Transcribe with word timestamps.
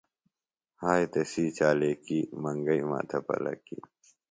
ہائے 0.81 1.05
تسی 1.11 1.45
چالاکی 1.57 2.19
منگئی 2.41 2.81
ماتھے 2.89 3.19
پلَکی۔ 3.27 3.77